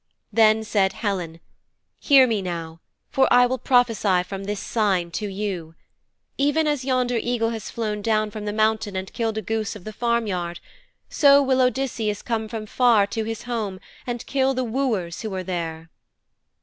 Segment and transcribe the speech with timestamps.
[0.33, 1.39] Then said Helen,
[1.99, 2.79] 'Hear me now,
[3.11, 5.75] for I will prophesy from this sign to you.
[6.39, 9.83] Even as yonder eagle has flown down from the mountain and killed a goose of
[9.83, 10.59] the farmyard,
[11.07, 15.43] so will Odysseus come from far to his home and kill the wooers who are
[15.43, 15.91] there.'